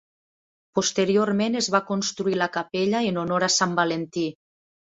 [0.79, 4.27] Posteriorment es va construir la capella en honor a Sant Valentí.